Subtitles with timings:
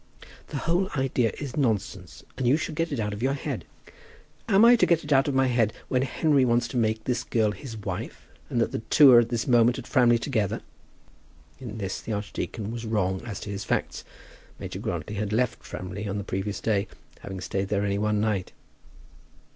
[0.47, 3.65] "The whole idea is nonsense, and you should get it out of your head."
[4.49, 7.23] "Am I to get it out of my head that Henry wants to make this
[7.23, 10.61] girl his wife, and that the two are at this moment at Framley together?"
[11.59, 14.03] In this the archdeacon was wrong as to his facts.
[14.57, 16.87] Major Grantly had left Framley on the previous day,
[17.19, 18.53] having stayed there only one night.